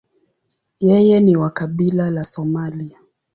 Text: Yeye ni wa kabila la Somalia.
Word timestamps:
Yeye 0.79 1.19
ni 1.19 1.35
wa 1.37 1.49
kabila 1.49 2.09
la 2.11 2.23
Somalia. 2.23 2.97